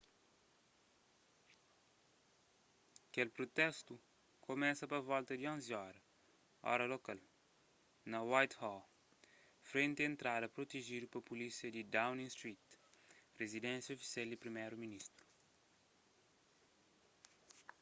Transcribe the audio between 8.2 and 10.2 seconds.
whitehall frenti